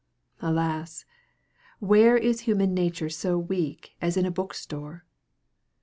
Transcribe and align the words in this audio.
Alas! 0.41 1.05
where 1.77 2.17
is 2.17 2.39
human 2.39 2.73
nature 2.73 3.07
so 3.07 3.37
weak 3.37 3.91
as 4.01 4.17
in 4.17 4.25
a 4.25 4.31
book 4.31 4.55
store! 4.55 5.05